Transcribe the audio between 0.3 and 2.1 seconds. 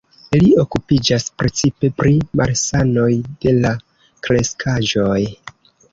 Li okupiĝas precipe